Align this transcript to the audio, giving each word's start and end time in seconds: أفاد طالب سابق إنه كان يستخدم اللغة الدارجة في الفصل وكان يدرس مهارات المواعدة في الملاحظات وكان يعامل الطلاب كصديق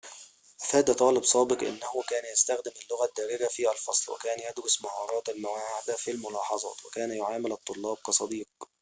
أفاد 0.61 0.95
طالب 0.95 1.23
سابق 1.23 1.63
إنه 1.63 2.03
كان 2.09 2.23
يستخدم 2.33 2.71
اللغة 2.85 3.05
الدارجة 3.05 3.45
في 3.47 3.69
الفصل 3.71 4.11
وكان 4.13 4.39
يدرس 4.39 4.81
مهارات 4.81 5.29
المواعدة 5.29 5.93
في 5.97 6.11
الملاحظات 6.11 6.85
وكان 6.85 7.11
يعامل 7.11 7.51
الطلاب 7.51 7.97
كصديق 8.07 8.49